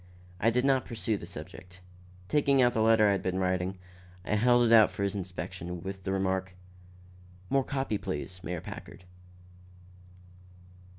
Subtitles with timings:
[0.39, 1.79] I did not pursue the subject.
[2.27, 3.77] Taking out the letter I had been writing,
[4.25, 6.55] I held it out for his inspection, with the remark:
[7.51, 9.05] "More copy, please, Mayor Packard."